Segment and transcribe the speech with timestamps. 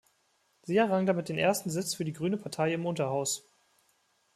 [0.63, 3.47] Sie errang damit den ersten Sitz für die Grüne Partei im Unterhaus.